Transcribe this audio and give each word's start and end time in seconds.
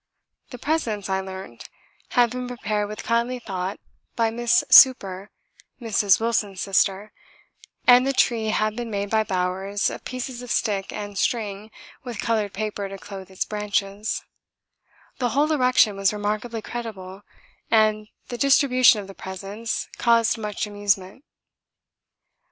The 0.49 0.57
presents, 0.57 1.09
I 1.09 1.19
learnt, 1.21 1.69
had 2.17 2.31
been 2.31 2.47
prepared 2.47 2.89
with 2.89 3.03
kindly 3.03 3.37
thought 3.37 3.79
by 4.15 4.31
Miss 4.31 4.63
Souper 4.67 5.29
(Mrs. 5.79 6.19
Wilson's 6.19 6.59
sister) 6.59 7.11
and 7.85 8.07
the 8.07 8.11
tree 8.11 8.47
had 8.47 8.75
been 8.75 8.89
made 8.89 9.11
by 9.11 9.23
Bowers 9.23 9.91
of 9.91 10.03
pieces 10.03 10.41
of 10.41 10.49
stick 10.49 10.91
and 10.91 11.19
string 11.19 11.69
with 12.03 12.17
coloured 12.19 12.51
paper 12.51 12.89
to 12.89 12.97
clothe 12.97 13.29
its 13.29 13.45
branches; 13.45 14.23
the 15.19 15.29
whole 15.37 15.51
erection 15.53 15.95
was 15.97 16.11
remarkably 16.11 16.63
creditable 16.63 17.21
and 17.69 18.07
the 18.29 18.39
distribution 18.39 18.99
of 19.01 19.05
the 19.05 19.13
presents 19.13 19.87
caused 19.99 20.35
much 20.35 20.65
amusement. 20.65 21.23